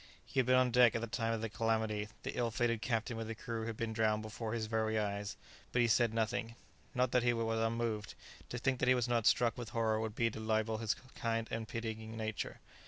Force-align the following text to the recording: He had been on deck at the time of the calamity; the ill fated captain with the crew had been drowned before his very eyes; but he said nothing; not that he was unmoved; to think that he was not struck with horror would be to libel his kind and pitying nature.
He 0.25 0.39
had 0.39 0.47
been 0.47 0.55
on 0.55 0.71
deck 0.71 0.95
at 0.95 1.01
the 1.01 1.05
time 1.05 1.31
of 1.31 1.41
the 1.41 1.47
calamity; 1.49 2.07
the 2.23 2.35
ill 2.35 2.49
fated 2.49 2.81
captain 2.81 3.17
with 3.17 3.27
the 3.27 3.35
crew 3.35 3.67
had 3.67 3.77
been 3.77 3.93
drowned 3.93 4.23
before 4.23 4.53
his 4.53 4.65
very 4.65 4.97
eyes; 4.97 5.37
but 5.71 5.79
he 5.79 5.87
said 5.87 6.11
nothing; 6.11 6.55
not 6.95 7.11
that 7.11 7.21
he 7.21 7.33
was 7.33 7.59
unmoved; 7.59 8.15
to 8.49 8.57
think 8.57 8.79
that 8.79 8.87
he 8.87 8.95
was 8.95 9.07
not 9.07 9.27
struck 9.27 9.55
with 9.59 9.69
horror 9.69 9.99
would 9.99 10.15
be 10.15 10.31
to 10.31 10.39
libel 10.39 10.79
his 10.79 10.95
kind 11.13 11.47
and 11.51 11.67
pitying 11.67 12.17
nature. 12.17 12.61